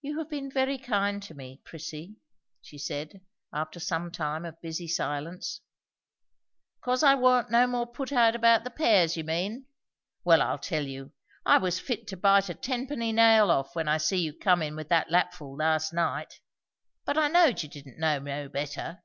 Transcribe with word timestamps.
"You 0.00 0.16
have 0.16 0.30
been 0.30 0.50
very 0.50 0.78
kind 0.78 1.22
to 1.24 1.34
me, 1.34 1.60
Prissy," 1.62 2.16
she 2.62 2.78
said, 2.78 3.20
after 3.52 3.78
some 3.78 4.10
time 4.10 4.46
of 4.46 4.58
busy 4.62 4.88
silence. 4.88 5.60
"'Cause 6.80 7.02
I 7.02 7.16
warnt 7.16 7.50
no 7.50 7.66
more 7.66 7.86
put 7.86 8.12
out 8.12 8.34
about 8.34 8.64
the 8.64 8.70
pears, 8.70 9.14
you 9.14 9.24
mean? 9.24 9.66
Well, 10.24 10.40
I'll 10.40 10.56
tell 10.58 10.86
you. 10.86 11.12
I 11.44 11.58
was 11.58 11.78
fit 11.78 12.06
to 12.06 12.16
bite 12.16 12.48
a 12.48 12.54
tenpenny 12.54 13.12
nail 13.12 13.50
off, 13.50 13.76
when 13.76 13.88
I 13.88 13.98
see 13.98 14.16
you 14.22 14.32
come 14.32 14.62
in 14.62 14.74
with 14.74 14.88
that 14.88 15.10
lapful 15.10 15.54
last 15.54 15.92
night. 15.92 16.40
But 17.04 17.18
I 17.18 17.28
knowed 17.28 17.62
you 17.62 17.68
didn't 17.68 17.98
know 17.98 18.18
no 18.18 18.48
better. 18.48 19.02